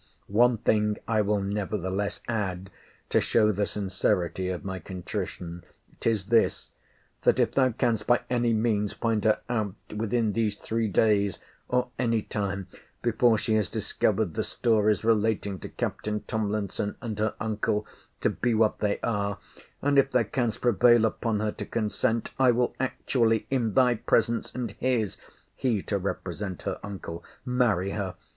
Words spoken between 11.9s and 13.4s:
any time before